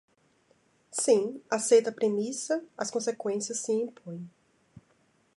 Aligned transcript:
Sim, 0.89 1.39
aceita 1.57 1.91
a 1.91 1.93
premissa, 1.93 2.63
as 2.75 2.89
conseqüências 2.89 3.59
se 3.59 3.71
impõem. 3.71 4.27